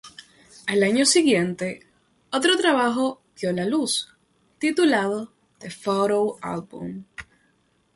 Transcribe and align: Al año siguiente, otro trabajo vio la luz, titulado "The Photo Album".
Al 0.65 0.81
año 0.81 1.05
siguiente, 1.05 1.81
otro 2.31 2.57
trabajo 2.57 3.21
vio 3.39 3.51
la 3.53 3.65
luz, 3.65 4.09
titulado 4.57 5.31
"The 5.59 5.69
Photo 5.69 6.39
Album". 6.41 7.05